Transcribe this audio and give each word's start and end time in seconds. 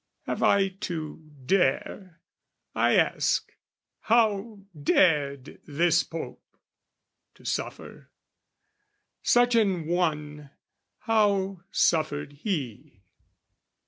Have 0.23 0.41
I 0.41 0.69
to 0.69 1.29
dare, 1.45 2.21
I 2.73 2.95
ask, 2.95 3.51
how 3.99 4.61
dared 4.75 5.61
this 5.67 6.03
Pope? 6.03 6.41
To 7.35 7.45
suffer? 7.45 8.09
Suchanone, 9.21 10.49
how 11.01 11.61
suffered 11.69 12.31
he? 12.33 13.03